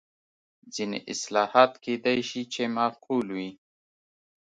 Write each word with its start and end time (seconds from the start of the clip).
ځینې 0.75 0.99
اصلاحات 1.13 1.71
کېدای 1.85 2.19
شي 2.29 2.41
چې 2.53 2.63
معقول 2.75 3.27
وي. 3.35 3.51